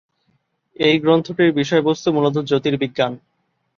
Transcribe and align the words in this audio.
এই 0.75 0.95
গ্রন্থটির 0.99 1.51
বিষয়বস্তু 1.53 2.07
মূলত 2.11 2.35
জ্যোতির্বিজ্ঞান। 2.49 3.13